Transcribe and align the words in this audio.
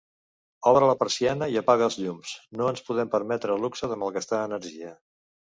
Obre 0.71 0.87
la 0.91 0.95
persiana 1.01 1.49
i 1.55 1.59
apaga 1.61 1.85
els 1.89 1.99
llums, 2.05 2.33
no 2.61 2.71
ens 2.71 2.83
podem 2.89 3.13
permetre 3.17 3.55
el 3.59 3.63
luxe 3.67 3.91
de 3.93 4.03
malgastar 4.05 4.45
energia! 4.51 4.99